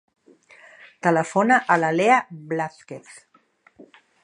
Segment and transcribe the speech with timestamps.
[1.07, 2.17] Telefona a la Lea
[2.55, 3.13] Blazquez.